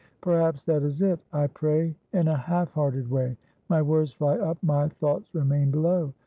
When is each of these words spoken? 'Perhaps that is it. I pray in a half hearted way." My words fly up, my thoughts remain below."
'Perhaps 0.21 0.63
that 0.65 0.81
is 0.81 1.03
it. 1.03 1.19
I 1.31 1.45
pray 1.45 1.93
in 2.11 2.27
a 2.27 2.35
half 2.35 2.71
hearted 2.71 3.07
way." 3.11 3.37
My 3.69 3.83
words 3.83 4.11
fly 4.13 4.35
up, 4.39 4.57
my 4.63 4.87
thoughts 4.89 5.29
remain 5.35 5.69
below." 5.69 6.11